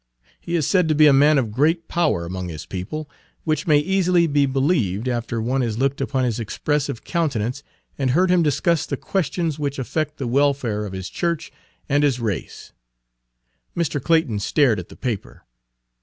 [0.39, 3.07] He is said to be a man of great power among his people,
[3.43, 7.61] which may easily be believed after one has looked upon his expressive countenance
[7.99, 11.51] and heard him discuss the questions which affect the welfare of his church
[11.87, 12.73] and his race."
[13.75, 14.03] Page 127 Mr.
[14.03, 15.43] Clayton stared at the paper.